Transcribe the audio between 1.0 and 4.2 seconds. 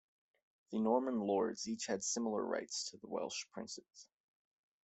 lords each had similar rights to the Welsh princes.